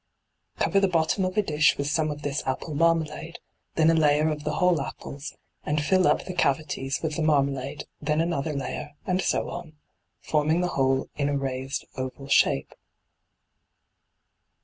Cover 0.57 0.79
the 0.79 0.87
bottom 0.87 1.25
of 1.25 1.37
a 1.37 1.43
dish 1.43 1.77
with 1.77 1.85
some 1.85 2.09
of 2.09 2.23
this 2.23 2.41
apple 2.47 2.73
marmalade, 2.73 3.37
then 3.75 3.91
a 3.91 3.93
layer 3.93 4.31
of 4.31 4.43
the 4.43 4.53
whole 4.53 4.81
apples, 4.81 5.35
and 5.63 5.79
fill 5.83 6.07
up 6.07 6.25
the 6.25 6.33
cavities 6.33 7.01
with 7.03 7.17
the 7.17 7.21
marmalade, 7.21 7.83
then 8.01 8.19
another 8.19 8.51
layer, 8.53 8.93
and 9.05 9.21
so 9.21 9.51
on, 9.51 9.73
forming 10.19 10.61
the 10.61 10.69
whole 10.69 11.07
in 11.17 11.29
a 11.29 11.37
raised 11.37 11.85
oval 11.97 12.27
shape. 12.27 12.73